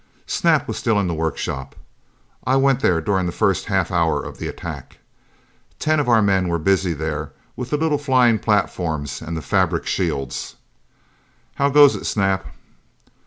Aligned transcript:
Snap 0.25 0.67
was 0.67 0.77
still 0.79 0.99
in 0.99 1.05
the 1.05 1.13
workshop. 1.13 1.75
I 2.43 2.55
went 2.55 2.79
there 2.79 3.01
during 3.01 3.27
this 3.27 3.35
first 3.35 3.65
half 3.65 3.91
hour 3.91 4.19
of 4.23 4.39
the 4.39 4.47
attack. 4.47 4.97
Ten 5.77 5.99
of 5.99 6.09
our 6.09 6.23
men 6.23 6.47
were 6.47 6.57
busy 6.57 6.93
there 6.95 7.33
with 7.55 7.69
the 7.69 7.77
little 7.77 7.99
flying 7.99 8.39
platforms 8.39 9.21
and 9.21 9.37
the 9.37 9.43
fabric 9.43 9.85
shields. 9.85 10.55
"How 11.57 11.69
goes 11.69 11.95
it, 11.95 12.07
Snap?" 12.07 12.47